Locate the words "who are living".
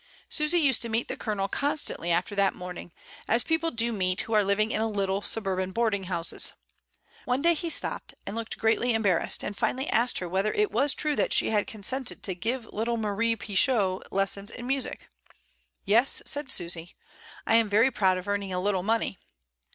4.21-4.71